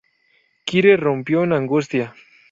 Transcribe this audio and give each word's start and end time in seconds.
Quire 0.65 0.97
rompió 0.97 1.43
en 1.43 1.53
angustia. 1.53 2.15